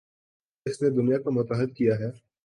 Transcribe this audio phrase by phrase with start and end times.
[0.65, 2.09] اس نے دنیا کو متحد کیا ہے